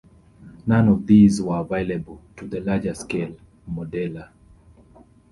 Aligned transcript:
None 0.65 0.87
of 0.87 1.05
these 1.05 1.39
were 1.39 1.59
available 1.59 2.19
to 2.37 2.47
the 2.47 2.59
larger 2.59 2.95
scale 2.95 3.37
modeler. 3.71 4.29